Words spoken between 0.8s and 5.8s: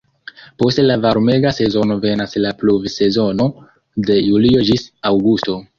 la varmega sezono venas la "pluvsezono" de julio ĝis aŭgusto.